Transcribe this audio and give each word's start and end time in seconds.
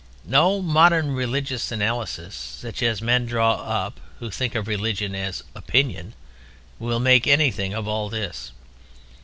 No 0.25 0.63
modern 0.63 1.11
religious 1.13 1.71
analysis 1.71 2.33
such 2.33 2.81
as 2.81 3.03
men 3.03 3.27
draw 3.27 3.57
up 3.57 3.99
who 4.17 4.31
think 4.31 4.55
of 4.55 4.67
religion 4.67 5.13
as 5.13 5.43
Opinion 5.53 6.15
will 6.79 6.99
make 6.99 7.27
anything 7.27 7.75
of 7.75 7.87
all 7.87 8.09
this. 8.09 8.51